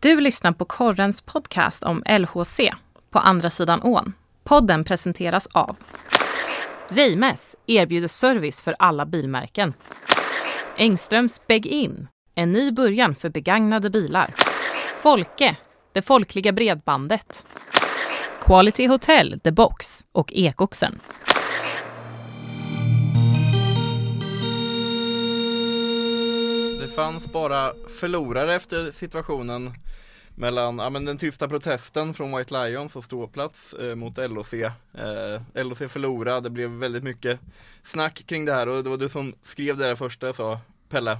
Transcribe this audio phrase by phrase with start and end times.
[0.00, 2.60] Du lyssnar på Korrens podcast om LHC,
[3.10, 4.12] På andra sidan ån.
[4.44, 5.76] Podden presenteras av
[6.88, 9.74] Reimes erbjuder service för alla bilmärken.
[10.76, 14.34] Engströms Beg-In, en ny början för begagnade bilar.
[15.00, 15.56] Folke,
[15.92, 17.46] det folkliga bredbandet.
[18.40, 21.00] Quality Hotel, The Box och Ekoxen.
[26.98, 29.72] Fanns bara förlorare efter situationen
[30.34, 34.54] mellan ja, men den tysta protesten från White Lions och ståplats eh, mot LOC.
[34.54, 34.74] Eh,
[35.54, 37.40] LOC förlorade, det blev väldigt mycket
[37.82, 41.12] snack kring det här och det var du som skrev det där första sa Pelle.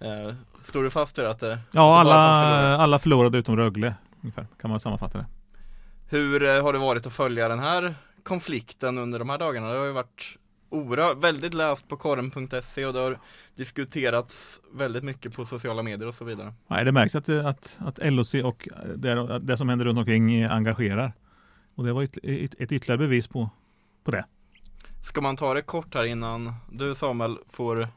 [0.00, 0.34] Eh,
[0.64, 2.76] står du fast vid att det Ja, det var alla, förlorade?
[2.76, 3.94] alla förlorade utom Rögle.
[4.22, 5.26] Ungefär, kan man sammanfatta det.
[6.08, 9.72] Hur eh, har det varit att följa den här konflikten under de här dagarna?
[9.72, 10.36] Det har ju varit
[10.68, 13.18] oerhört, väldigt läst på korren.se och det har
[13.54, 16.52] diskuterats väldigt mycket på sociala medier och så vidare.
[16.66, 21.12] Nej, det märks att, att, att LOC och det, det som händer runt omkring engagerar.
[21.74, 23.50] Och det var ett, ett, ett ytterligare bevis på,
[24.04, 24.24] på det.
[25.02, 27.88] Ska man ta det kort här innan du Samuel får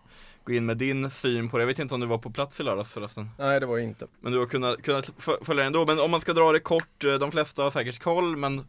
[0.43, 1.61] gå in med din syn på det?
[1.61, 3.29] Jag vet inte om du var på plats i lördags förresten?
[3.37, 4.07] Nej det var jag inte.
[4.21, 5.85] Men du har kunnat, kunnat följa det ändå.
[5.85, 8.63] Men om man ska dra det kort, de flesta har säkert koll, men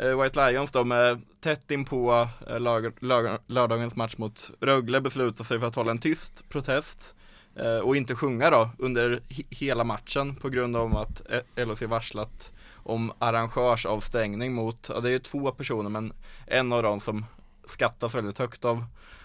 [0.00, 2.60] Eh, White Lions då med tätt in på eh,
[3.46, 7.14] lördagens match mot Rögle beslutar sig för att hålla en tyst protest
[7.56, 12.52] eh, och inte sjunga då under hela matchen på grund av att eh, LHC varslat
[12.74, 16.12] om arrangörsavstängning mot, ja det är ju två personer men
[16.46, 17.24] en av dem som
[17.64, 18.84] skattas väldigt högt av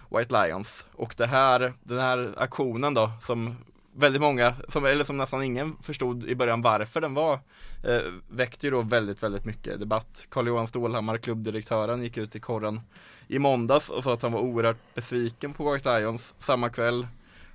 [0.09, 0.85] White Lions.
[0.93, 3.55] Och det här, den här aktionen då som
[3.97, 7.33] väldigt många, som, eller som nästan ingen förstod i början varför den var,
[7.83, 10.27] eh, väckte ju då väldigt, väldigt mycket debatt.
[10.29, 12.81] Carl-Johan Stålhammar, klubbdirektören, gick ut i korren
[13.27, 16.33] i måndags och sa att han var oerhört besviken på White Lions.
[16.39, 17.07] Samma kväll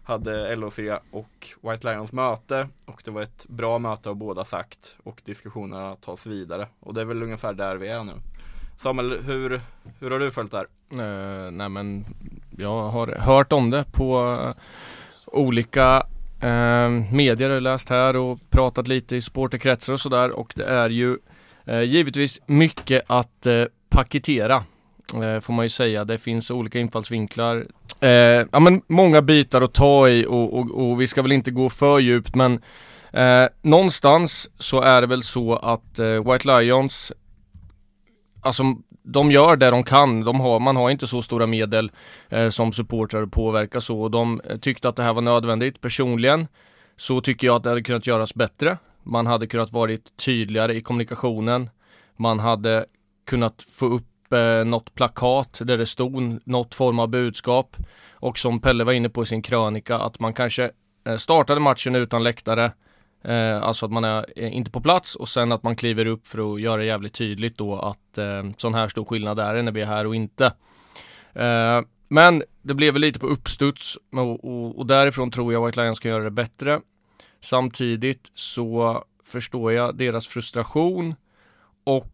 [0.04, 0.78] hade LOC
[1.10, 5.96] och White Lions möte och det var ett bra möte av båda sagt och diskussionerna
[5.96, 8.12] tas vidare och det är väl ungefär där vi är nu.
[8.78, 9.60] Samuel, hur,
[10.00, 10.66] hur har du följt det här?
[11.46, 12.04] Uh, nej men
[12.56, 14.38] jag har hört om det på
[15.26, 16.06] olika
[16.40, 20.90] eh, medier jag läst här och pratat lite i supporterkretsar och sådär och det är
[20.90, 21.18] ju
[21.64, 24.64] eh, givetvis mycket att eh, paketera
[25.14, 26.04] eh, får man ju säga.
[26.04, 27.66] Det finns olika infallsvinklar.
[28.00, 28.10] Eh,
[28.52, 31.68] ja men många bitar att ta i och, och, och vi ska väl inte gå
[31.68, 32.60] för djupt men
[33.12, 37.12] eh, någonstans så är det väl så att eh, White Lions
[38.42, 38.62] Alltså
[39.12, 40.24] de gör det de kan.
[40.24, 41.90] De har, man har inte så stora medel
[42.28, 44.00] eh, som supportrar att påverka så.
[44.00, 45.80] Och de eh, tyckte att det här var nödvändigt.
[45.80, 46.46] Personligen
[46.96, 48.78] så tycker jag att det hade kunnat göras bättre.
[49.02, 51.70] Man hade kunnat varit tydligare i kommunikationen.
[52.16, 52.86] Man hade
[53.26, 57.76] kunnat få upp eh, något plakat där det stod något form av budskap.
[58.12, 60.70] Och som Pelle var inne på i sin krönika att man kanske
[61.06, 62.72] eh, startade matchen utan läktare.
[63.22, 66.26] Eh, alltså att man är eh, inte på plats och sen att man kliver upp
[66.26, 69.72] för att göra jävligt tydligt då att eh, sån här stor skillnad är det när
[69.72, 70.52] vi är här och inte.
[71.32, 75.82] Eh, men det blev väl lite på uppstuds och, och, och därifrån tror jag White
[75.82, 76.80] Lions kan göra det bättre.
[77.40, 81.14] Samtidigt så förstår jag deras frustration
[81.84, 82.12] och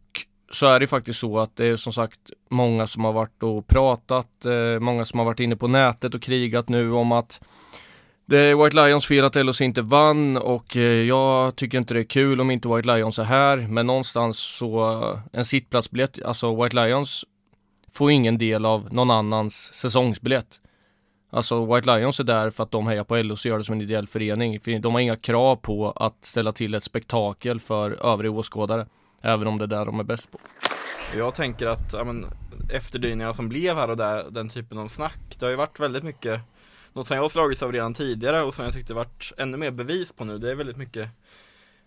[0.50, 3.66] så är det faktiskt så att det är som sagt många som har varit och
[3.66, 7.40] pratat, eh, många som har varit inne på nätet och krigat nu om att
[8.28, 12.00] det är White Lions fel att LHC inte vann och eh, jag tycker inte det
[12.00, 13.56] är kul om inte White Lions är här.
[13.56, 17.24] Men någonstans så, eh, en sittplatsbiljett, alltså White Lions
[17.92, 20.60] får ingen del av någon annans säsongsbiljett.
[21.30, 23.72] Alltså White Lions är där för att de hejar på LHC och gör det som
[23.72, 24.60] en ideell förening.
[24.80, 28.86] De har inga krav på att ställa till ett spektakel för övriga åskådare.
[29.22, 30.38] Även om det är där de är bäst på.
[31.16, 32.26] Jag tänker att ja, men,
[32.72, 36.04] efterdyningarna som blev här och där, den typen av snack, det har ju varit väldigt
[36.04, 36.40] mycket
[36.96, 39.70] något som jag har slagits av redan tidigare och som jag tyckte varit ännu mer
[39.70, 41.08] bevis på nu, det är väldigt mycket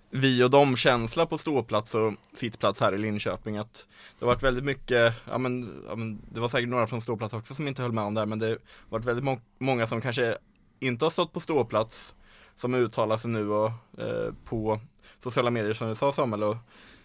[0.09, 3.57] vi och dem känsla på ståplats och sittplats här i Linköping.
[3.57, 3.87] Att
[4.19, 7.33] det har varit väldigt mycket, ja men, ja men det var säkert några från ståplats
[7.33, 8.57] också som inte höll med om det här men det har
[8.89, 10.37] varit väldigt må många som kanske
[10.79, 12.15] inte har stått på ståplats
[12.57, 14.79] som uttalar sig nu och eh, på
[15.23, 16.57] sociala medier som du sa Samuel och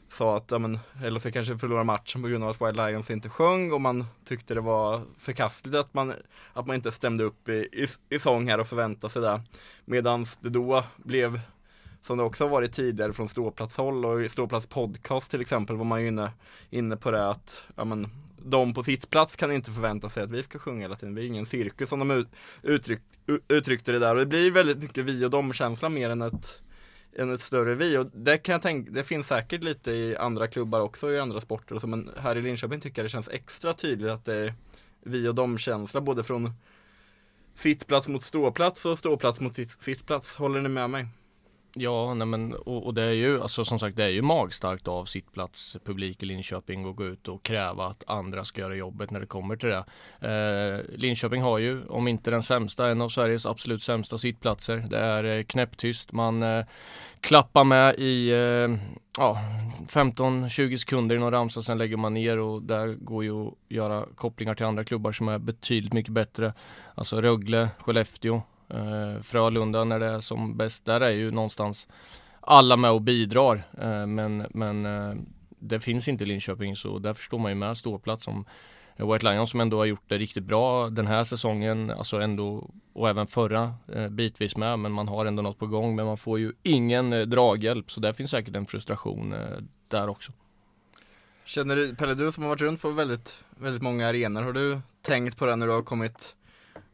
[0.08, 3.28] sa att ja, men, LHC kanske förlorar matchen på grund av att Wild Lions inte
[3.28, 6.12] sjöng och man tyckte det var förkastligt att man,
[6.52, 7.86] att man inte stämde upp i, i,
[8.16, 9.40] i sång här och förväntade sig det.
[9.84, 11.40] Medan det då blev,
[12.02, 15.84] som det också har varit tidigare från ståplatshåll och i ståplats podcast till exempel var
[15.84, 16.32] man ju inne,
[16.70, 18.08] inne på det att ja, men,
[18.46, 21.14] de på sitt plats kan inte förvänta sig att vi ska sjunga hela tiden.
[21.14, 22.28] Vi är ingen cirkus som de ut,
[22.62, 23.00] uttryck,
[23.48, 26.62] uttryckte det där och det blir väldigt mycket vi och dem känsla mer än ett
[27.16, 30.46] än ett större vi och det kan jag tänka, det finns säkert lite i andra
[30.46, 33.28] klubbar också i andra sporter och så, men här i Linköping tycker jag det känns
[33.28, 34.54] extra tydligt att det är
[35.02, 36.52] vi och dem känsla både från
[37.54, 40.36] sittplats mot ståplats och ståplats mot sittplats.
[40.36, 41.06] Håller ni med mig?
[41.76, 44.88] Ja, nej men och, och, det är ju alltså som sagt det är ju magstarkt
[44.88, 49.20] av sittplatspublik i Linköping att gå ut och kräva att andra ska göra jobbet när
[49.20, 49.84] det kommer till det.
[50.20, 54.76] Eh, Linköping har ju, om inte den sämsta, en av Sveriges absolut sämsta sittplatser.
[54.90, 56.12] Det är eh, knäpptyst.
[56.12, 56.64] Man eh,
[57.20, 58.78] klappar med i eh,
[59.18, 59.38] ja,
[59.88, 64.04] 15-20 sekunder i någon ramsa, sen lägger man ner och där går ju att göra
[64.14, 66.52] kopplingar till andra klubbar som är betydligt mycket bättre.
[66.94, 68.42] Alltså Rögle, Skellefteå,
[68.74, 71.88] Eh, Frölunda när det är som bäst, där är ju någonstans
[72.40, 73.62] alla med och bidrar.
[73.80, 75.14] Eh, men men eh,
[75.58, 78.44] det finns inte i Linköping så där förstår man ju med ståplats som
[78.96, 83.08] White Lions som ändå har gjort det riktigt bra den här säsongen, alltså ändå och
[83.08, 86.38] även förra eh, bitvis med, men man har ändå något på gång, men man får
[86.38, 90.32] ju ingen eh, draghjälp, så där finns säkert en frustration eh, där också.
[91.44, 94.80] Känner du, Pelle, du som har varit runt på väldigt, väldigt många arenor, har du
[95.02, 96.36] tänkt på det när du har kommit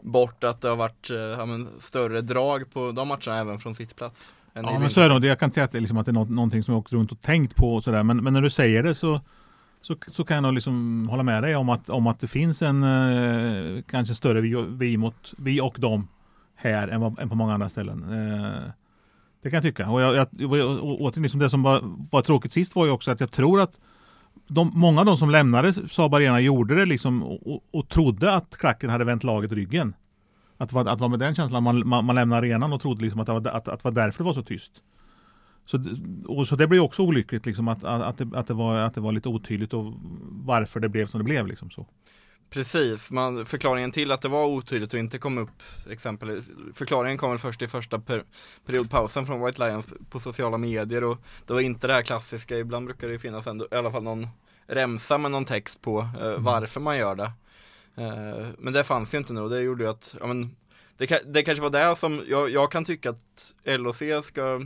[0.03, 3.75] bort att det har varit eh, ja, men, större drag på de matcherna även från
[3.75, 4.35] sittplats.
[4.53, 6.11] Ja men så är det Jag kan inte säga att det, är, liksom, att det
[6.11, 8.03] är något, någonting som jag åkt runt och tänkt på och sådär.
[8.03, 9.21] Men, men när du säger det så,
[9.83, 12.83] så, så kan jag liksom hålla med dig om att, om att det finns en
[12.83, 16.09] eh, kanske större vi, vi, mot, vi och dem
[16.57, 18.03] här än, vad, än på många andra ställen.
[18.03, 18.71] Eh,
[19.43, 19.91] det kan jag tycka.
[19.91, 21.81] Och, jag, jag, och, och, liksom det som var,
[22.11, 23.81] var tråkigt sist var ju också att jag tror att
[24.51, 28.57] de, många av de som lämnade Saab Arena gjorde det liksom och, och trodde att
[28.57, 29.95] klacken hade vänt laget ryggen.
[30.57, 33.21] Att, att, att var med den känslan, man, man, man lämnade arenan och trodde liksom
[33.21, 34.73] att det var, att, att var därför det var så tyst.
[35.67, 35.85] Så,
[36.27, 38.95] och, så det blev också olyckligt liksom att, att, att, det, att, det var, att
[38.95, 39.95] det var lite otydligt och
[40.31, 41.47] varför det blev som det blev.
[41.47, 41.87] Liksom så.
[42.51, 46.43] Precis, man, förklaringen till att det var otydligt och inte kom upp exempel,
[46.75, 48.25] förklaringen kom först i första per,
[48.67, 52.87] periodpausen från White Lions på sociala medier och det var inte det här klassiska, ibland
[52.87, 54.29] brukar det finnas ändå, i alla fall någon
[54.67, 56.45] remsa med någon text på eh, mm.
[56.45, 57.33] varför man gör det.
[57.95, 60.57] Eh, men det fanns ju inte nu och det gjorde ju att, ja men
[60.97, 64.61] det, det kanske var det som, jag, jag kan tycka att LOC ska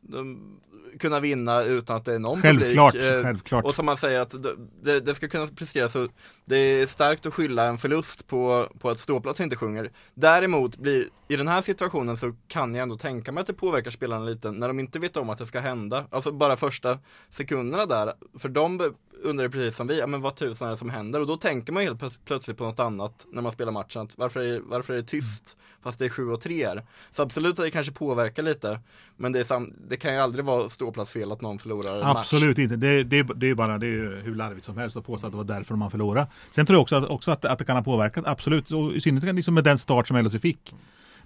[0.00, 0.56] de,
[1.00, 3.10] kunna vinna utan att det är någon självklart, publik.
[3.10, 3.64] Eh, självklart.
[3.64, 4.34] Och som man säger att
[4.82, 6.08] det, det, ska kunna presteras så
[6.44, 9.90] det är starkt att skylla en förlust på, på att ståplats inte sjunger.
[10.14, 13.90] Däremot blir, i den här situationen så kan jag ändå tänka mig att det påverkar
[13.90, 16.04] spelarna lite när de inte vet om att det ska hända.
[16.10, 16.98] Alltså bara första
[17.30, 20.90] sekunderna där, för de undrar precis som vi, ja men vad tusan är det som
[20.90, 21.20] händer?
[21.20, 24.08] Och då tänker man helt plötsligt på något annat när man spelar matchen.
[24.16, 26.82] Varför, är, varför är det tyst fast det är 7 och 3 här?
[27.12, 28.80] Så absolut att det kanske påverkar lite.
[29.16, 32.76] Men det, sam, det kan ju aldrig vara ståplatsfel att någon förlorar en Absolut inte.
[32.76, 35.36] Det, det, det är bara det är hur larvigt som helst att påstå att det
[35.36, 36.26] var därför man förlorade.
[36.50, 38.70] Sen tror jag också att, också att, att det kan ha påverkat, absolut.
[38.70, 40.74] Och I synnerhet liksom med den start som LHC fick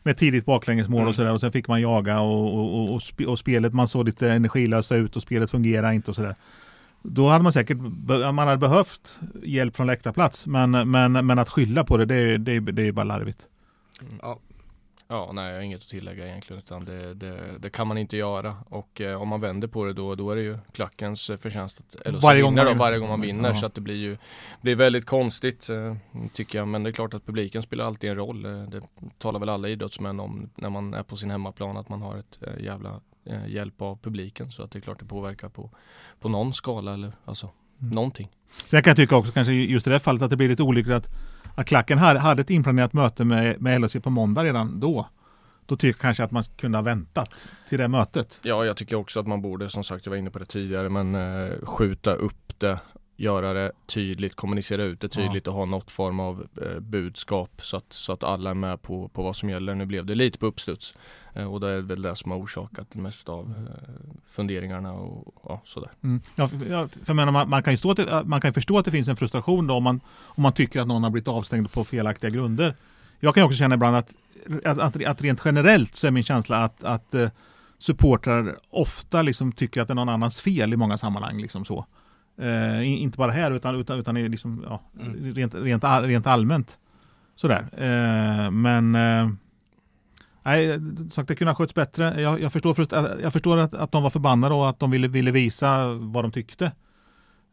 [0.06, 1.08] med tidigt baklängesmål mm.
[1.08, 4.30] och sådär och sen fick man jaga och, och, och, och, spelet, man såg lite
[4.30, 6.34] energilösa ut och spelet fungerar inte och sådär.
[7.02, 7.78] Då hade man säkert
[8.32, 12.60] man hade behövt hjälp från läktarplats men, men, men att skylla på det, det, det,
[12.60, 13.48] det är bara larvigt.
[14.00, 14.18] Mm.
[14.22, 14.38] Ja.
[15.08, 18.16] Ja, nej, jag har inget att tillägga egentligen utan det, det, det kan man inte
[18.16, 21.36] göra och eh, om man vänder på det då, då är det ju klackens eh,
[21.36, 23.54] förtjänst att LHC varje gång, då, varje gång man vinner ja.
[23.54, 24.16] så att det blir ju
[24.60, 25.96] blir väldigt konstigt eh,
[26.32, 28.44] tycker jag men det är klart att publiken spelar alltid en roll.
[28.44, 28.80] Eh, det
[29.18, 32.38] talar väl alla idrottsmän om när man är på sin hemmaplan att man har ett
[32.40, 35.70] eh, jävla eh, hjälp av publiken så att det är klart det påverkar på,
[36.20, 37.50] på någon skala eller alltså
[37.80, 37.94] mm.
[37.94, 38.28] någonting.
[38.66, 40.62] Sen kan jag tycka också kanske just i det här fallet att det blir lite
[40.62, 41.08] olyckligt att,
[41.54, 45.08] att klacken hade, hade ett inplanerat möte med, med LHC på måndag redan då.
[45.66, 47.34] Då tycker jag kanske att man kunde ha väntat
[47.68, 48.40] till det mötet.
[48.42, 50.88] Ja, jag tycker också att man borde, som sagt, jag var inne på det tidigare,
[50.88, 52.78] men eh, skjuta upp det
[53.16, 57.76] göra det tydligt, kommunicera ut det tydligt och ha något form av eh, budskap så
[57.76, 59.74] att, så att alla är med på, på vad som gäller.
[59.74, 60.94] Nu blev det lite på uppstuds
[61.34, 65.34] eh, och det är väl det som har orsakat det mesta av eh, funderingarna och
[65.48, 65.90] ja, sådär.
[66.02, 66.20] Mm.
[66.34, 68.90] Ja, för, för menar, man, man, kan ju stå att man kan förstå att det
[68.90, 71.84] finns en frustration då om man, om man tycker att någon har blivit avstängd på
[71.84, 72.74] felaktiga grunder.
[73.20, 74.14] Jag kan också känna ibland att,
[74.64, 77.28] att, att, att rent generellt så är min känsla att, att eh,
[77.78, 81.40] supportrar ofta liksom tycker att det är någon annans fel i många sammanhang.
[81.40, 81.86] Liksom så.
[82.38, 85.34] Eh, inte bara här utan, utan, utan liksom, ja, mm.
[85.34, 86.78] rent, rent, rent allmänt.
[87.36, 87.68] Sådär.
[87.72, 89.28] Eh, men eh,
[90.46, 90.80] Nej,
[91.12, 92.20] sagt det kunde ha skötts bättre.
[92.20, 92.76] Jag, jag förstår,
[93.22, 96.32] jag förstår att, att de var förbannade och att de ville, ville visa vad de
[96.32, 96.64] tyckte.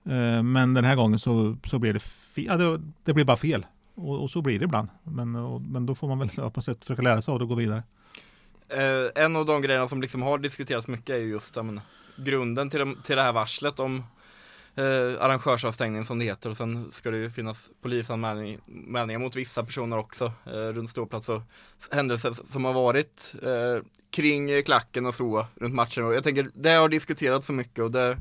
[0.05, 2.45] Eh, men den här gången så, så blev det fel.
[2.45, 3.65] Ja, det, det blev bara fel.
[3.95, 4.89] Och, och, så blir det ibland.
[5.03, 7.43] Men, och, men då får man väl på något sätt försöka lära sig av det
[7.43, 7.83] och gå vidare.
[8.69, 11.81] Eh, en av de grejerna som liksom har diskuterats mycket är just men,
[12.15, 14.03] grunden till, de, till det här varslet om
[14.75, 19.97] eh, arrangörsavstängning som det heter och sen ska det ju finnas polisanmälningar mot vissa personer
[19.97, 21.41] också eh, runt ståplats och
[21.91, 26.69] händelser som har varit eh, kring klacken och så runt matchen och jag tänker det
[26.69, 28.17] har diskuterats så mycket och det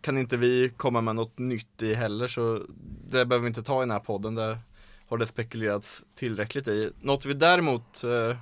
[0.00, 2.60] kan inte vi komma med något nytt i heller så
[3.10, 4.34] det behöver vi inte ta i den här podden.
[4.34, 4.58] Det
[5.08, 6.92] har det spekulerats tillräckligt i.
[7.00, 8.36] Något vi däremot eh,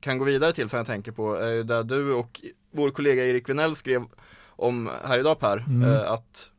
[0.00, 2.40] kan gå vidare till som jag tänker på är ju där du och
[2.70, 4.04] vår kollega Erik Vinell skrev
[4.62, 5.82] om här idag Per, Mm.
[5.90, 6.52] eh, att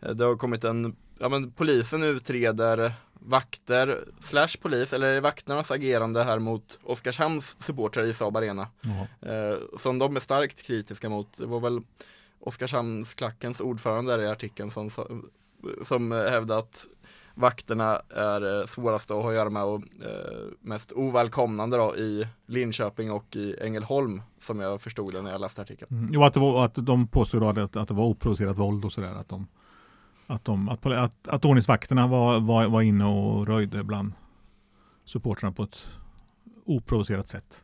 [0.00, 2.92] eh, det har kommit en, ja men polisen utreder
[3.24, 8.68] vakter slash polis, eller vakternas agerande här mot Oskarshamns supportrar i Saab Arena.
[9.22, 11.36] Eh, som de är starkt kritiska mot.
[11.36, 11.80] Det var väl
[12.40, 14.90] Oskarshamnsklackens ordförande i artikeln som,
[15.86, 16.86] som hävdade att
[17.34, 21.96] vakterna är eh, svårast svåraste att ha att göra med och eh, mest ovälkomnande då
[21.96, 25.88] i Linköping och i Ängelholm som jag förstod det när jag läste artikeln.
[25.90, 26.10] Mm.
[26.12, 29.14] Jo, att, det var, att de påstod att, att det var oprovocerat våld och sådär.
[29.14, 29.46] Att, de,
[30.26, 34.12] att, de, att, att, att ordningsvakterna var, var, var inne och röjde bland
[35.04, 35.86] supportrarna på ett
[36.64, 37.62] oprovocerat sätt.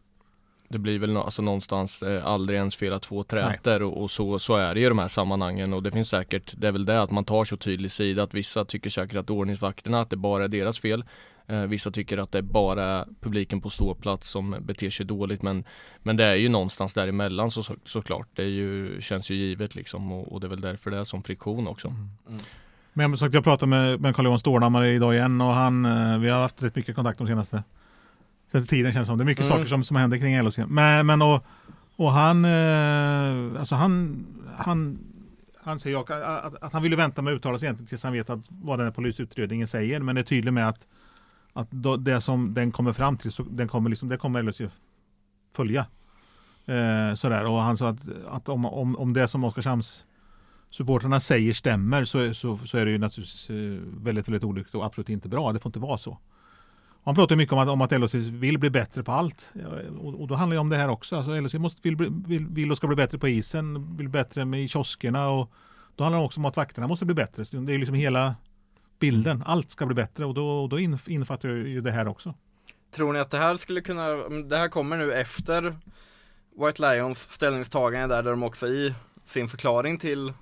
[0.68, 4.10] Det blir väl nå- alltså någonstans eh, aldrig ens fel att två träter och, och
[4.10, 6.84] så, så är det i de här sammanhangen och det finns säkert, det är väl
[6.84, 10.16] det att man tar så tydlig sida att vissa tycker säkert att ordningsvakterna, att det
[10.16, 11.04] bara är deras fel.
[11.46, 15.64] Eh, vissa tycker att det bara är publiken på ståplats som beter sig dåligt men,
[16.02, 18.28] men det är ju någonstans däremellan så, så, såklart.
[18.34, 21.04] Det är ju, känns ju givet liksom och, och det är väl därför det är
[21.04, 21.94] som friktion också.
[22.92, 26.28] Men jag, sagt, jag pratade med, med Carl-Johan Stålhammar idag igen och han, eh, vi
[26.28, 27.62] har haft rätt mycket kontakt de senaste
[28.52, 29.18] senaste tiden känns som.
[29.18, 29.56] Det är mycket Mm.
[29.56, 30.58] saker som, som händer kring LHC.
[30.68, 31.44] Men, men och,
[31.96, 34.26] och han, eh, alltså han,
[34.56, 34.98] han,
[35.62, 38.12] han säger jag, att, att han ville vänta med att uttala sig egentligen tills han
[38.12, 40.00] vet att, vad den här polisutredningen säger.
[40.00, 40.86] Men det är tydligt med att,
[41.52, 44.60] att då, det som den kommer fram till, så den kommer liksom, det kommer LHC
[45.56, 45.86] följa.
[46.66, 47.44] Eh, sådär.
[47.46, 50.04] Och han sa att, att om, om, om det som Oskarshamns
[50.70, 53.56] supportrarna säger stämmer så, så, så är det ju naturligtvis eh,
[54.04, 55.52] väldigt, väldigt olyckligt och absolut inte bra.
[55.52, 56.18] Det får inte vara så.
[57.04, 59.50] Han pratar mycket om att, om att LHC vill bli bättre på allt.
[60.00, 61.16] Och, och då handlar det om det här också.
[61.16, 64.64] Alltså LHC måste, vill, vill, vill och ska bli bättre på isen, vill bättre med
[64.64, 65.50] i kioskerna och
[65.96, 67.44] då handlar det också om att vakterna måste bli bättre.
[67.44, 68.34] Så Det är liksom hela
[68.98, 69.42] bilden.
[69.46, 72.34] Allt ska bli bättre och då, och då innefattar ju det här också.
[72.90, 74.08] Tror ni att det här skulle kunna,
[74.48, 75.76] det här kommer nu efter
[76.64, 78.94] White Lions ställningstagande där, där de också i
[79.26, 80.32] sin förklaring till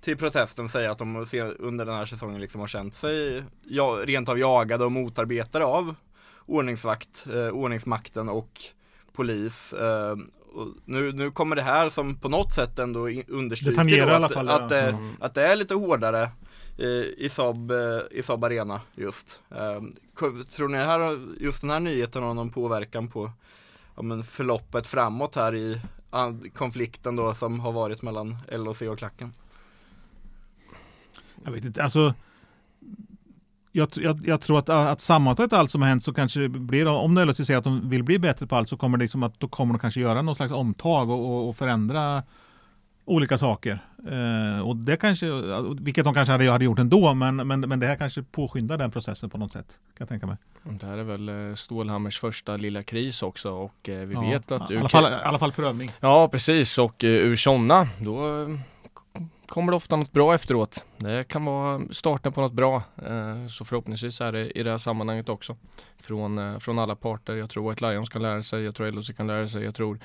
[0.00, 1.26] till protesten säger att de
[1.58, 5.94] under den här säsongen liksom har känt sig ja, rent av jagade och motarbetade av
[6.46, 8.50] ordningsvakt, eh, ordningsmakten och
[9.12, 9.72] polis.
[9.72, 10.16] Eh,
[10.52, 14.32] och nu, nu kommer det här som på något sätt ändå i- understryker i att,
[14.32, 14.66] fall, att, ja.
[14.76, 15.12] det- Mm.
[15.20, 16.30] att det är lite hårdare
[16.78, 16.86] eh,
[17.18, 19.42] i Saab, eh, i Saab Arena just.
[19.50, 19.82] Eh,
[20.56, 23.30] tror ni här, just den här nyheten har någon påverkan på
[23.96, 25.80] ja, men förloppet framåt här i
[26.54, 29.32] konflikten då som har varit mellan LHC och klacken?
[31.44, 32.14] Jag vet inte, alltså
[33.72, 36.86] jag, jag, jag tror att, att sammantaget allt som har hänt så kanske det blir,
[36.86, 39.22] om det LHC säger att de vill bli bättre på allt så kommer det liksom
[39.22, 42.22] att då kommer de kanske göra något slags omtag och, och, och förändra
[43.04, 43.78] olika saker.
[44.08, 45.26] Eh, och det kanske,
[45.80, 48.90] vilket de kanske hade, hade gjort ändå, men, men, men det här kanske påskyndar den
[48.90, 49.66] processen på något sätt.
[49.68, 50.36] Kan jag tänka mig.
[50.62, 54.52] Det här är väl eh, Stålhammers första lilla kris också och eh, vi Ja, vet
[54.52, 55.92] att I alla fall, i alla fall prövning.
[56.00, 58.20] Ja precis och eh, ur sådana då
[59.48, 60.84] kommer det ofta något bra efteråt.
[60.96, 62.82] Det kan vara starten på något bra.
[63.06, 65.56] Eh, så förhoppningsvis är det i det här sammanhanget också.
[65.98, 67.36] Från, eh, från alla parter.
[67.36, 69.98] Jag tror White Lions kan lära sig, jag tror LHC kan lära sig, jag tror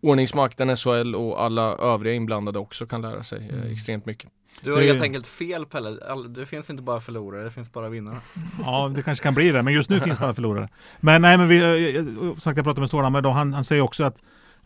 [0.00, 3.72] ordningsmakten, SHL och alla övriga inblandade också kan lära sig eh, Mm.
[3.72, 4.30] extremt mycket.
[4.62, 5.90] Du har Det- helt enkelt fel Pelle,
[6.28, 8.16] det finns inte bara förlorare, det finns bara vinnare.
[8.64, 10.68] Ja, det kanske kan bli det, men just nu finns bara förlorare.
[11.00, 13.82] Men nej, men vi, eh, eh, sagt jag pratade med Stålhammar idag, han, han säger
[13.82, 14.16] också att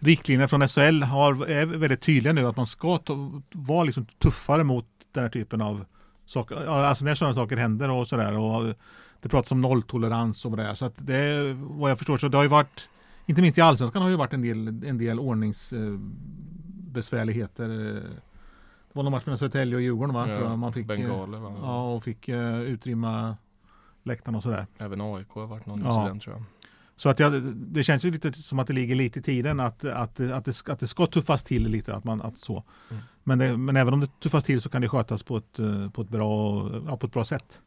[0.04, 4.64] riktlinjerna från SHL har, är väldigt tydliga nu att man ska ta, vara liksom tuffare
[4.64, 5.84] mot den här typen av
[6.26, 6.64] saker.
[6.64, 8.38] Ja, Alltså när sådana saker händer och sådär.
[8.38, 8.74] Och
[9.22, 10.74] det pratas om nolltolerans och vad det är.
[10.74, 12.88] Så att det vad jag förstår så det har ju varit,
[13.26, 17.68] inte minst i Allsvenskan har det ju varit en del, en del ordningsbesvärligheter.
[17.68, 18.02] Det
[18.92, 20.24] var någon match mellan Södertälje och Djurgården va?
[20.24, 20.58] tror jag.
[20.58, 21.54] Man fick, eh, Bengaler va?
[21.62, 23.36] Ja, och fick uh, utrymma
[24.02, 24.66] läktarna och sådär.
[24.78, 25.96] Även AIK har varit någon Ja.
[26.00, 26.44] incident tror jag.
[26.96, 29.84] Så att jag, det känns ju lite som att det ligger lite i tiden att,
[29.84, 31.94] att, att, det, ska- att det ska tuffas till lite.
[31.94, 32.64] Att man, att så.
[32.90, 33.02] Mm.
[33.24, 35.56] Men, det, men även om det tuffas till så kan det skötas på ett,
[35.92, 37.60] på ett, bra, ja, på ett bra sätt.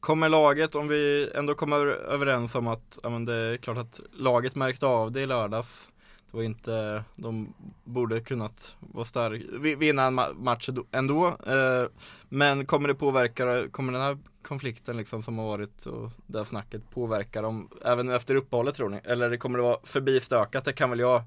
[0.00, 4.00] Kommer laget, om vi ändå kommer överens om att, ja men det är klart att
[4.12, 5.90] laget märkte av det i lördags.
[6.30, 7.54] Det var inte, de
[7.84, 11.26] borde kunnat vara stark, vi- vinna en ma- match ändå-.
[11.28, 11.88] Eh,
[12.28, 14.18] men kommer det påverka, kommer den här
[14.48, 18.88] konflikten liksom som har varit och det här snacket påverka dem även efter uppehållet tror
[18.88, 19.00] ni?
[19.04, 20.64] Eller kommer det vara förbi stökat?
[20.64, 21.22] Det kan väl jag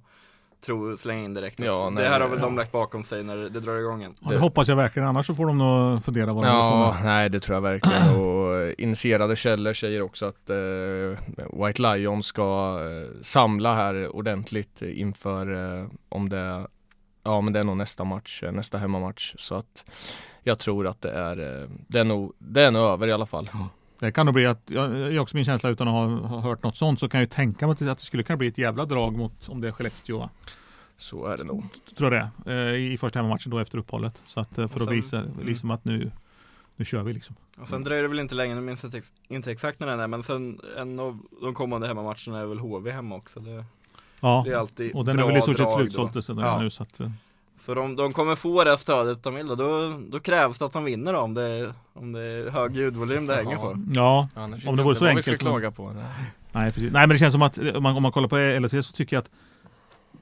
[0.66, 2.46] tro slänga in direkt Ja, nej, Det här har väl ja.
[2.46, 4.16] de lagt bakom sig när det, drar igång igen.
[4.20, 6.96] Ja, det, hoppas jag verkligen, annars så får de nog fundera vad de Ja, på
[6.96, 7.06] med.
[7.06, 8.41] nej det tror jag verkligen och
[8.78, 15.88] initierade källor säger också att eh, White Lion ska eh, samla här ordentligt inför eh,
[16.10, 16.68] om det
[17.24, 19.92] Ja men det är nog nästa match, eh, nästa hemmamatch så att
[20.44, 23.26] Jag tror att det är, eh, det är nog, det är nog över i alla
[23.26, 23.50] fall
[24.00, 27.00] Det kan nog bli att, jag också min känsla utan att ha, hört något sånt
[27.00, 29.50] så kan jag ju tänka mig att det, skulle kunna bli ett jävla drag mot
[29.50, 30.18] om det är Skellefteå.
[30.18, 30.30] va?
[30.98, 31.64] Så är det nog.
[31.98, 34.22] Tror jag det eh, i första hemmamatchen då efter uppehållet.
[34.26, 36.12] Så att eh, för att visa liksom att nu,
[36.82, 37.36] nu kör vi liksom.
[37.62, 39.88] Och sen dröjer det väl inte länge, nu minns jag inte ex- inte exakt när
[39.88, 43.40] den är, men sen en av de kommande hemmamatcherna är väl HV hemma också.
[43.40, 43.66] Det,
[44.20, 46.62] Ja, det är alltid och den är väl i stort sett dessutom Ja.
[46.62, 47.12] nu så att, eh,
[47.66, 50.74] Så de, de kommer få det stödet de vill då, då, då krävs det att
[50.74, 53.58] de vinner då, om det, är- om det är hög ljudvolym det hänger Ja.
[53.60, 53.78] på.
[53.94, 55.92] Ja, Annars Om det vore så vad vi ska enkelt klaga på.
[55.92, 56.04] Nej.
[56.52, 56.92] nej precis.
[56.92, 59.16] Nej men det känns som att om man, om man kollar på LHC så tycker
[59.16, 59.30] jag att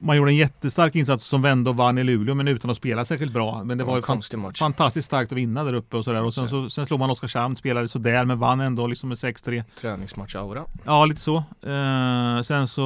[0.02, 3.04] man gjorde en jättestark insats som vände och vann i Luleå men utan att spela
[3.04, 3.64] särskilt bra.
[3.64, 4.58] Men det Det var var ju konstig match.
[4.58, 6.22] fantastiskt starkt att vinna där uppe och sådär.
[6.22, 9.64] Och sen, så, sen slog man Oskarshamn, spelade sådär men vann ändå liksom med 6-3.
[9.80, 10.64] Träningsmatch-aura.
[10.84, 11.36] Ja, lite så.
[11.62, 12.82] Eh, sen så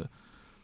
[0.00, 0.06] eh,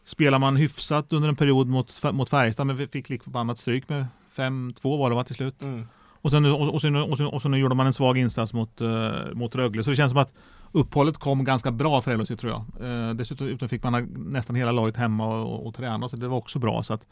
[0.05, 3.89] spelar man hyfsat under en period mot, mot Färjestad men vi fick lik förbannat stryk
[3.89, 4.05] med
[4.35, 5.61] 5-2 var det va till slut.
[5.61, 5.87] Mm.
[6.21, 8.81] Och sen, och, och, sen, och, sen, och sen gjorde man en svag insats mot,
[8.81, 8.87] eh,
[9.33, 9.83] mot Rögle.
[9.83, 10.33] Så det känns som att
[10.71, 12.61] uppehållet kom ganska bra för LHC tror jag.
[12.81, 16.37] Eh, dessutom fick man nästan hela laget hemma och, och, och träna så det var
[16.37, 16.83] också bra.
[16.83, 17.05] Så att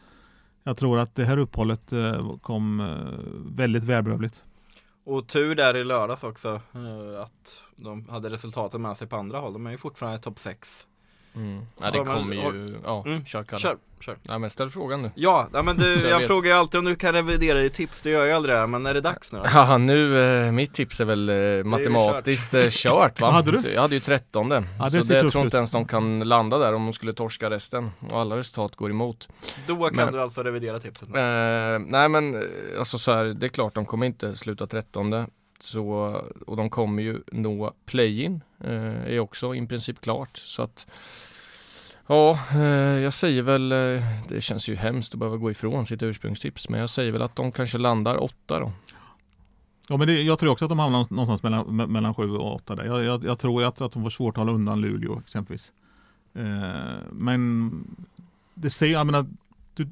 [0.63, 4.43] jag tror att det här uppehållet eh, kom eh, väldigt välbehövligt.
[5.05, 9.37] Och tur där i lördags också, eh, att de hade resultaten med sig på andra
[9.39, 9.53] håll.
[9.53, 10.87] De är ju fortfarande i topp 6.
[11.37, 11.65] Mm.
[11.81, 13.25] Ja, det man- kommer ju, ja, Mm.
[13.25, 13.59] kör Kalle.
[13.59, 14.17] Kör, kör.
[14.23, 15.11] Nej men ställ frågan nu.
[15.15, 18.01] Ja, nej, men du, jag jag frågar ju alltid om du kan revidera i tips,
[18.01, 19.45] det gör jag aldrig det, men är det dags nu då?
[19.47, 23.27] Haha, nu, eh, mitt tips är väl eh, matematiskt eh, kört va?
[23.27, 23.69] Vad hade du?
[23.71, 26.57] Jag hade ju 13 Ja, det Så det tufft tror inte ens de kan landa
[26.57, 29.29] där om de skulle torska resten och alla resultat går emot.
[29.67, 31.07] Då kan Men- du alltså revidera tipset.
[31.09, 32.43] Eh, nej men
[32.79, 35.25] alltså så här, det är klart de kommer inte sluta 13
[35.59, 35.87] så,
[36.47, 40.87] och de kommer ju nå play-in eh, är också i princip klart så att
[42.09, 46.03] Ja, eh, jag säger väl, eh, det känns ju hemskt att behöva gå ifrån sitt
[46.03, 48.71] ursprungstips men jag säger väl att de kanske landar åtta då.
[49.89, 52.75] Ja, men det, jag tror också att de hamnar någonstans mellan, mellan 7 och 8
[52.75, 52.85] där.
[52.85, 55.73] Jag, jag, jag tror att, att de får svårt att hålla undan Luleå exempelvis.
[56.33, 56.43] Eh,
[57.11, 57.71] men
[58.53, 59.25] det säger, jag menar,
[59.73, 59.87] du,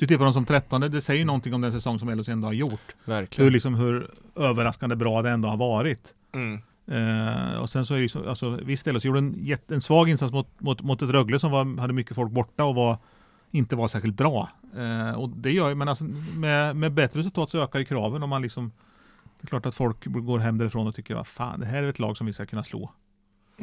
[0.00, 2.48] du tippar dem som 13 det säger ju någonting om den säsong som LHC ändå
[2.48, 2.94] har gjort.
[3.04, 3.52] Hur, Verkligen.
[3.52, 6.14] liksom, hur överraskande bra det ändå har varit.
[6.34, 6.60] Mm.
[6.86, 9.80] Eh, och sen så är det ju så, alltså, visst LHC gjorde en, jätte, en
[9.80, 12.98] svag insats mot, mot, mot ett Rögle som var, hade mycket folk borta och var,
[13.50, 14.48] inte var särskilt bra.
[14.76, 16.04] Eh, och det gör ju, men alltså,
[16.38, 18.72] med, med bättre resultat så ökar ju kraven om man liksom
[19.40, 21.88] det är klart att folk går hem därifrån och tycker vad fan, det här är
[21.88, 22.92] ett lag som vi ska kunna slå.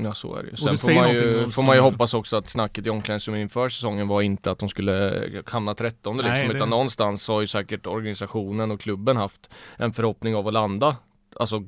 [0.03, 0.55] Ja så är det ju.
[0.55, 4.07] Sen får man ju, får man ju hoppas också att snacket i omklädningsrummet inför säsongen
[4.07, 7.88] var inte att de skulle hamna 13 liksom, Nej, det- utan någonstans har ju säkert
[7.88, 10.95] organisationen och klubben haft en förhoppning av att landa
[11.39, 11.63] Alltså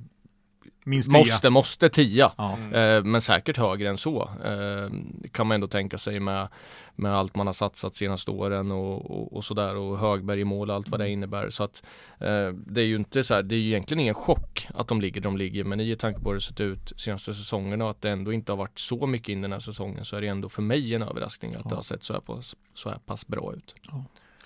[0.90, 1.18] Minst tia.
[1.20, 2.58] måste, måste tia Ja.
[2.58, 2.74] Mm.
[2.98, 4.90] eh, Men säkert högre än så eh,
[5.32, 6.48] Kan man ändå tänka sig med
[6.96, 10.70] Med allt man har satsat senaste åren och, och, och sådär och Högberg i mål
[10.70, 11.84] och allt vad det innebär så att
[12.20, 15.02] eh, Det är ju inte så här, det är ju egentligen ingen chock att de
[15.02, 17.92] ligger där de ligger men i tanke på hur det sett ut senaste säsongerna och
[17.92, 20.28] att det ändå inte har varit så mycket in den här säsongen så är det
[20.28, 21.70] ändå för mig en överraskning att Ja.
[21.70, 22.42] det har sett så här, på,
[22.74, 23.76] så här pass bra ut.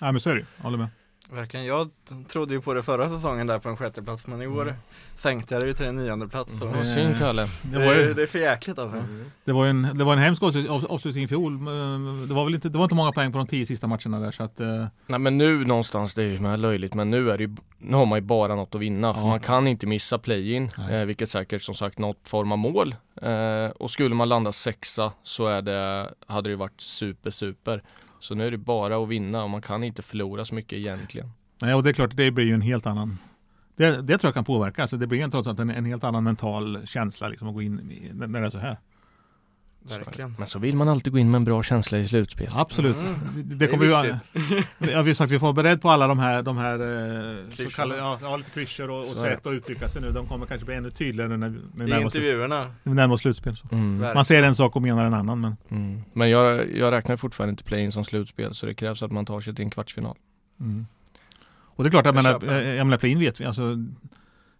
[0.00, 0.46] Nej men så är det ju.
[0.62, 0.88] Håller med.
[1.34, 1.90] Verkligen, jag
[2.28, 4.74] trodde ju på det förra säsongen där på en sjätte plats men i år Mm.
[5.14, 6.84] sänkte jag det ju till en nionde plats Mm.
[6.84, 7.42] synd Kalle.
[7.62, 9.02] Det det, var, är, ju, det är för jäkligt alltså.
[9.44, 11.58] det var en, det var en hemsk avslut- av- avslutning i fjol.
[12.28, 14.30] Det var väl inte, det var inte många poäng på de tio sista matcherna där
[14.30, 17.38] så att eh, Nej men nu någonstans, det är ju med löjligt men nu är
[17.38, 19.26] det ju, nu har man ju bara något att vinna för Ja.
[19.26, 23.66] man kan inte missa play-in eh, vilket säkert som sagt något form av mål eh,
[23.78, 27.82] och skulle man landa sexa så är det, hade det ju varit super super
[28.24, 31.30] så nu är det bara att vinna och man kan inte förlora så mycket egentligen.
[31.62, 33.18] Nej, och det är klart, det blir ju en helt annan
[33.76, 34.82] det, det tror jag kan påverka.
[34.82, 37.62] Alltså det blir en, trots allt en, en helt annan mental känsla liksom, att gå
[37.62, 38.76] in i, när när det är så här.
[39.88, 40.34] Verkligen.
[40.38, 42.48] Men så vill man alltid gå in med en bra känsla i slutspel.
[42.54, 42.96] Absolut.
[42.96, 43.14] Mm.
[43.36, 44.68] Det, det Det är kommer vi, viktigt.
[44.92, 46.74] ja, vi har sagt att vi får vara beredd på alla de här, de här
[46.74, 50.10] eh, så kallade, ja, ja, lite klyschor och, och sätt att uttrycka sig nu.
[50.10, 52.20] De kommer kanske bli ännu tydligare nu när vi, när vi I närmar oss, när
[52.20, 52.66] intervjuerna.
[52.82, 53.56] vi närmar oss slutspel.
[53.56, 53.68] Så.
[53.72, 53.98] Mm.
[53.98, 54.14] Verkligen.
[54.14, 55.40] Man säger en sak och menar en annan.
[55.40, 56.02] Men, Mm.
[56.12, 59.40] Men jag, jag räknar fortfarande inte play-in som slutspel så det krävs att man tar
[59.40, 60.16] sig till en kvartsfinal.
[60.60, 60.86] mm.
[61.76, 62.62] Och det är klart, jag, Jag menar, köper.
[62.62, 63.44] jag, jag menar play-in vet vi.
[63.44, 63.62] Alltså,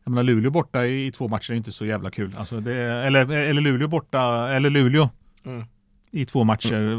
[0.05, 2.35] jag menar Luleå borta i, i två matcher är inte så jävla kul.
[2.39, 5.09] Alltså, det, eller, eller Luleå borta, eller Luleå
[5.47, 5.65] Mm.
[6.11, 6.97] i två matcher.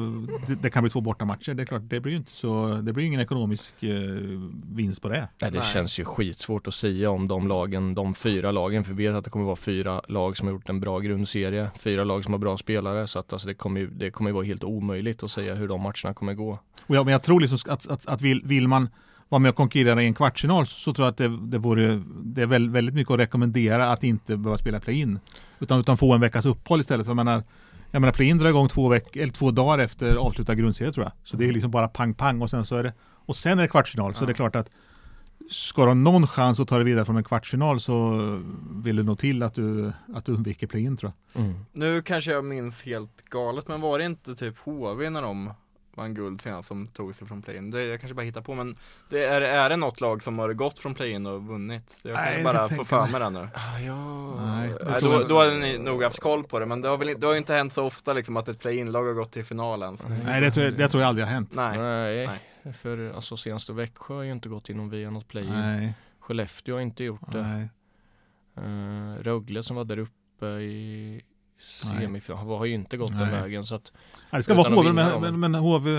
[0.48, 1.54] Det, det kan bli två bortamatcher.
[1.54, 3.90] Det är klart, det blir ju inte så, det blir ingen ekonomisk eh,
[4.76, 5.28] vinst på det.
[5.42, 5.68] Nej, det Nej.
[5.74, 9.24] känns ju skitsvårt att säga om de lagen, de fyra lagen, för vi vet att
[9.24, 12.40] det kommer vara fyra lag som har gjort en bra grundserie, fyra lag som har
[12.40, 15.56] bra spelare, så att alltså, det kommer ju, det kommer vara helt omöjligt att säga
[15.56, 16.60] hur de matcherna kommer gå.
[16.82, 18.90] Och jag, men jag tror liksom att, att, att vill, vill man
[19.36, 22.02] vara med och konkurrera i en kvartsfinal så, så tror jag att det, det, vore,
[22.24, 25.20] det är väl, väldigt mycket att rekommendera att inte behöva spela play-in.
[25.60, 27.06] Utan, utan få en veckas uppehåll istället.
[27.06, 27.44] För Jag menar,
[27.92, 31.12] jag menar play-in drar igång två, veck, eller två dagar efter avslutad grundserie tror jag.
[31.24, 33.62] Så det är liksom bara pang pang och sen så är det och sen är
[33.62, 34.16] det kvartsfinal.
[34.16, 34.26] Så Ja.
[34.26, 34.70] det är klart att
[35.52, 38.12] ska du ha någon chans att ta dig vidare från en kvartsfinal så
[38.84, 41.44] vill det nog till att du, att du undviker play-in tror jag.
[41.44, 41.56] Mm.
[41.74, 45.54] Nu kanske jag minns helt galet, men var det inte typ HV när de
[45.96, 47.72] vann guld senast som tog sig från play-in?
[47.72, 48.76] Det, jag kanske bara hittar på, men
[49.10, 52.00] det är, är det något lag som har gått från play-in och vunnit?
[52.04, 53.50] Jag kanske Nej, bara får för mig det nu.
[53.54, 54.36] Ah, ja.
[54.46, 56.98] Nej, Nej, då, jag- då hade ni nog haft koll på det, men det har
[56.98, 59.32] väl inte- det har ju inte hänt så ofta liksom att ett play-in-lag har gått
[59.32, 59.98] till finalen.
[59.98, 60.10] Så.
[60.10, 60.42] Nej.
[60.42, 61.52] Det tror jag, det tror jag aldrig har hänt.
[61.56, 61.78] Nej.
[61.78, 62.28] Nej,
[62.64, 62.74] Nej.
[62.74, 65.52] för alltså senaste Växjö har ju inte gått inom via något play-in.
[65.54, 67.42] Nej, Skellefteå har inte gjort det.
[67.42, 67.70] nej.
[68.58, 71.22] Uh, Rögle som var där uppe i
[71.64, 73.42] semifinal har ju inte gått den Nej.
[73.42, 73.92] vägen så att
[74.30, 75.90] Ja, det ska vara HV, men, men, men HV...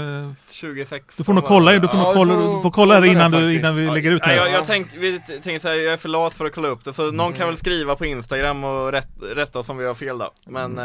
[0.51, 3.01] 26 Du får nog kolla, du får Ja, nog kolla, får du får kolla det
[3.01, 4.47] kolla innan du, innan vi Ja, lägger ut det nej, här.
[4.47, 6.85] jag, jag tänk, t- tänker så här, jag är för lat för att kolla upp
[6.85, 9.95] det, så någon kan väl skriva på Instagram och rätt, rätta oss om vi har
[9.95, 10.31] fel då.
[10.47, 10.85] Men eh,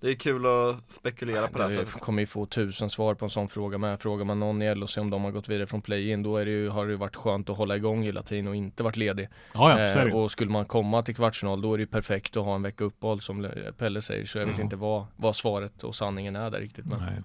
[0.00, 2.00] det är kul att spekulera på det här det sättet.
[2.00, 4.00] kommer ju få tusen svar på en sån fråga med.
[4.00, 6.50] Frågar man någon i LHC om de har gått vidare från play-in då är det
[6.50, 9.28] ju, har det ju varit skönt att hålla igång hela tiden och inte varit ledig.
[9.54, 12.44] Ja, ja, Eh, och skulle man komma till kvartsfinal då är det ju perfekt att
[12.44, 14.26] ha en vecka uppehåll som Pelle säger.
[14.26, 14.62] Så jag vet Ja.
[14.64, 16.86] inte vad, vad svaret och sanningen är där riktigt.
[16.86, 17.22] Men Nej.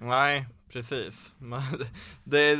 [0.00, 1.34] Nej, precis.
[2.24, 2.56] Det,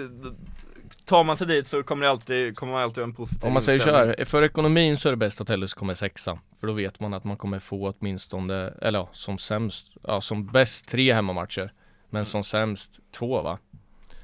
[1.06, 3.52] tar man sig dit så kommer det alltid, kommer man alltid ha en positiv Om
[3.52, 4.14] man säger så inställning.
[4.18, 6.38] här, för ekonomin så är det bäst att LHC kommer sexa.
[6.60, 10.46] För då vet man att man kommer få åtminstone, eller ja, som sämst, ja som
[10.46, 11.72] bäst tre hemmamatcher.
[12.10, 13.58] Men som sämst två va?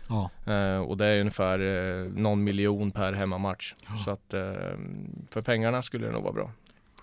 [0.09, 0.53] Ja.
[0.53, 3.75] Eh, och det är ungefär eh, någon miljon per hemmamatch.
[3.89, 3.97] Ja.
[3.97, 4.41] Så att eh,
[5.31, 6.51] för pengarna skulle det nog vara bra.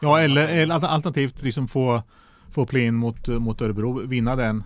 [0.01, 2.03] ja, eller, eller alternativt liksom få,
[2.51, 4.63] få play-in mot, mot Örebro, vinna den.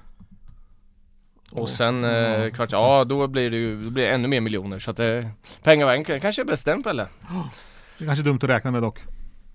[1.51, 2.49] Och sen eh, Ja.
[2.49, 4.79] kvart, ja då blir det ju då blir det ännu mer miljoner.
[4.79, 5.25] Så att eh,
[5.63, 7.07] pengavägen kanske är bäst den Pelle.
[7.97, 8.99] Det är kanske är dumt att räkna med dock.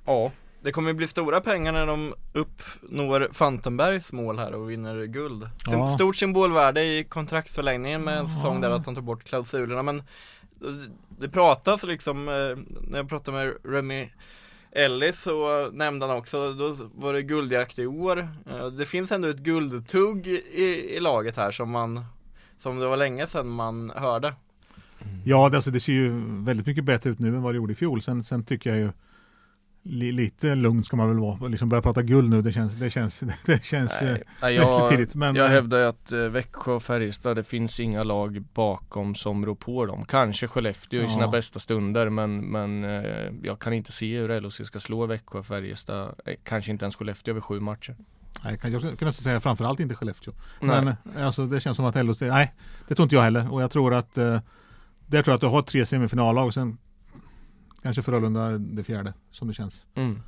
[0.07, 0.31] Ja.
[0.63, 5.49] Det kommer bli stora pengar när de uppnår Fantenbergs mål här och vinner guld.
[5.71, 5.91] Ja.
[5.91, 10.91] Stort symbolvärde i kontraktsförlängningen med en säsong där att de tar bort klausulerna men det-
[11.21, 12.35] det pratas liksom, eh,
[12.91, 14.09] när jag pratade med Remy
[14.73, 18.19] Ellis så nämnde han också, då var det guldjakt i år.
[18.47, 22.05] Eh, det finns ändå ett guldtugg i, i laget här som man,
[22.59, 24.35] som det var länge sedan man hörde.
[25.25, 27.73] Ja, det, alltså, det ser ju väldigt mycket bättre ut nu än vad det gjorde
[27.73, 28.03] i fjol.
[28.03, 28.91] Sen, sen tycker jag ju
[29.89, 31.49] lite lugn ska man väl vara.
[31.49, 34.91] Liksom börja prata guld nu, det känns, det känns, det känns Nej, eh, nej, jag,
[34.91, 35.15] tidigt.
[35.15, 39.15] Men, jag eh, hävdar ju att eh, Växjö och Färjestad, det finns inga lag bakom
[39.15, 40.05] som rår på dem.
[40.05, 41.29] Kanske Skellefteå i sina Ja.
[41.31, 42.83] bästa stunder men, men
[43.43, 46.15] jag kan inte se hur LHC ska slå Växjö och Färjestad.
[46.45, 47.97] Kanske inte ens Skellefteå över sju matcher.
[48.45, 50.35] Nej, jag kan nästan säga framförallt inte Skellefteå.
[50.61, 50.85] Nej.
[50.85, 52.55] Men alltså, det känns som att LHC, nej
[52.89, 53.53] det tror inte jag heller.
[53.53, 56.79] Och jag tror att där tror jag att du har tre semifinallag och sen
[57.83, 59.87] kanske Frölunda det fjärde som det känns.
[59.95, 60.21] Mm.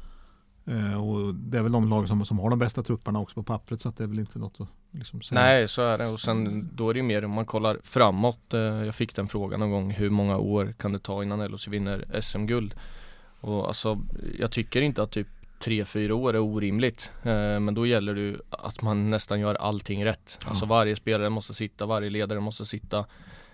[0.66, 3.42] Eh, och det är väl de lag som, som har de bästa trupperna också på
[3.42, 5.40] pappret så att det är väl inte något att liksom säga.
[5.40, 6.08] Nej, så är det.
[6.08, 8.54] Och sen då är det ju mer om man kollar framåt.
[8.54, 9.90] Eh, Jag fick den frågan någon gång.
[9.90, 12.74] Hur många år kan det ta innan LHC vinner SM-guld?
[13.40, 14.00] Och alltså,
[14.38, 15.26] jag tycker inte att typ
[15.64, 17.12] 3-4 år är orimligt.
[17.22, 20.38] Eh, Men då gäller det ju att man nästan gör allting rätt.
[20.44, 23.04] Alltså varje spelare måste sitta, varje ledare måste sitta.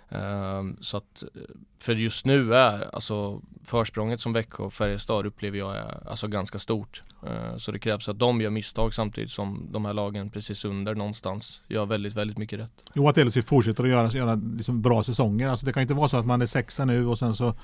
[0.09, 1.41] Eh, Så att, eh,
[1.83, 6.59] för just nu är alltså försprånget som Växjö och Färjestad upplever jag är alltså ganska
[6.59, 7.03] stort.
[7.27, 10.95] Eh, Så det krävs att de gör misstag samtidigt som de här lagen precis under
[10.95, 12.85] någonstans gör väldigt, väldigt mycket rätt.
[12.95, 15.49] Jo att LHC fortsätter att göra, göra liksom bra säsonger.
[15.49, 17.55] Alltså det kan inte vara så att man är sexa nu och sen så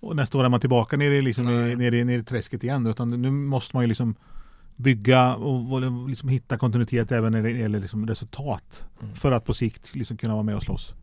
[0.00, 2.64] och nästa år är man tillbaka nere i, liksom, i, nere, i, nere i träsket
[2.64, 2.86] igen.
[2.86, 4.14] Utan nu måste man ju liksom
[4.76, 8.84] bygga och liksom hitta kontinuitet även när det gäller liksom resultat.
[9.02, 9.14] Mm.
[9.14, 10.94] För att på sikt liksom kunna vara med och slåss.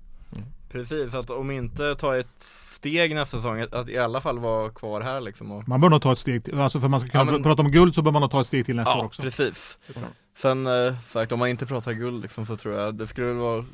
[0.69, 5.01] Precis, att om inte ta ett steg nästa säsong, att, i alla fall vara kvar
[5.01, 6.59] här liksom och Man bör nog ta ett steg till.
[6.59, 8.41] Alltså för man ska kunna Ja, men- prata om guld så bör man nog ta
[8.41, 9.21] ett steg till nästa år Ja, också.
[9.21, 9.77] precis.
[10.37, 13.65] Sen eh, sagt, om man inte pratar guld liksom, så tror jag det skulle vara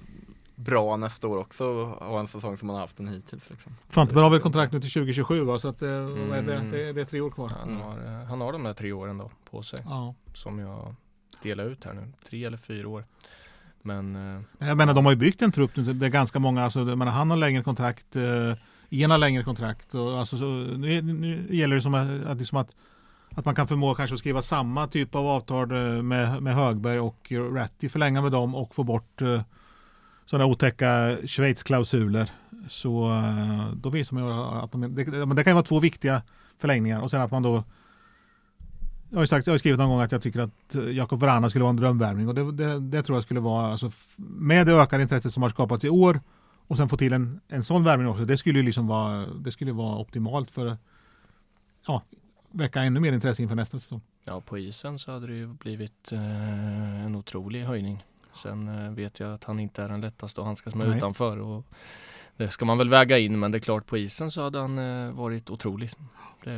[0.56, 3.76] bra nästa år också att ha en säsong som man har haft den hittills liksom.
[3.90, 5.60] Fantenberg har väl kontrakt nu till 2027 va?
[5.60, 6.56] Så att, eh, vad är det?
[6.56, 6.72] Mm.
[6.72, 7.52] Det, är- det är tre år kvar.
[7.60, 10.16] Han har, eh, han har de där tre åren då på sig Ja.
[10.34, 10.96] som jag
[11.44, 12.14] delar ut här nu.
[12.30, 13.06] Tre eller fyra år.
[13.84, 15.94] Men eh, Jag menar de har ju byggt en trupp nu.
[15.94, 16.64] Det är ganska många.
[16.64, 18.16] Alltså, menar, han har längre kontrakt.
[18.16, 18.54] Eh,
[18.90, 19.96] Ian har längre kontrakt.
[19.96, 22.70] Och, alltså, så, nu, nu gäller det som att, att, liksom att,
[23.36, 27.00] att man kan förmå kanske att skriva samma typ av avtal eh, med, med Högberg
[27.00, 27.90] och Ratti.
[27.90, 29.42] Förlänga med dem och få bort eh,
[30.26, 32.32] sådana otäcka Schweiz-klausuler.
[32.70, 34.32] Så eh, då visar man ju
[34.64, 35.04] att man, det,
[35.36, 36.22] det kan ju vara två viktiga
[36.60, 37.02] förlängningar.
[37.02, 37.64] Och sen att man då
[39.14, 41.50] jag har, sagt, jag har skrivit någon gång att jag tycker att eh, Jakob Vrana
[41.50, 44.74] skulle vara en drömvärvning och det, det, det tror jag skulle vara, alltså, med det
[44.74, 46.22] ökade intresset som har skapats i år
[46.68, 49.52] och sen få till en, en sån värvning också, det skulle ju liksom vara, det
[49.52, 50.78] skulle vara optimalt för
[51.88, 52.02] ja,
[52.52, 54.02] väcka ännu mer intresse inför nästa säsong.
[54.26, 58.04] ja, på isen så hade det ju blivit eh, en otrolig höjning.
[58.44, 60.98] Sen eh, vet jag att han inte är den lättaste att handskas med Nej.
[60.98, 61.38] utanför.
[61.38, 61.66] Och
[62.38, 64.78] det ska man väl väga in men det är klart på isen så hade han
[64.78, 65.92] eh, varit otrolig.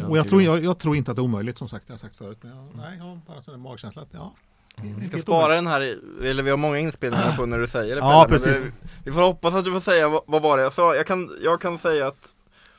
[0.10, 1.98] Och jag tror, jag, jag tror inte att det är omöjligt som sagt, jag har
[1.98, 2.38] sagt förut.
[2.42, 4.34] Men jag, nej, jag har bara sån där magkänsla att ja.
[4.78, 7.96] är Vi ska spara den här, eller vi har många inspelningar på när du säger
[7.96, 8.74] det Ja, Pelle, men precis.
[8.82, 10.96] Vi, vi får hoppas att du får säga vad, vad var det jag sa.
[10.96, 12.36] Jag kan, jag kan säga att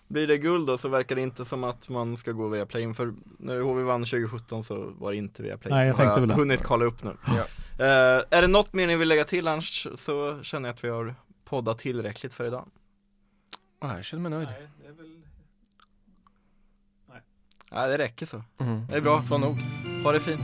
[0.09, 2.95] blir det guld då så verkar det inte som att man ska gå via play
[2.95, 6.29] för när HV vann 2017 så var det inte via play Nej, jag tänkte väl
[6.29, 6.35] det.
[6.35, 7.11] hunnit kolla upp nu.
[7.27, 7.45] Ja.
[7.85, 10.89] Eh, är det något mer ni vill lägga till annars så känner jag att vi
[10.89, 12.65] har poddat tillräckligt för idag.
[13.81, 14.49] Ja, jag känner mig nöjd.
[14.49, 15.23] Nej, det är väl-
[17.73, 18.43] Nej, det räcker så.
[18.59, 18.87] Mm.
[18.87, 19.23] Det är bra.
[19.23, 19.57] Får nog.
[20.05, 20.41] Ha det fint.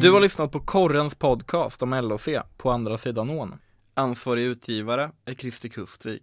[0.00, 3.54] Du har lyssnat på Korrens podcast om LOC på andra sidan ån.
[3.94, 6.22] Ansvarig utgivare är Kristi Kustvik.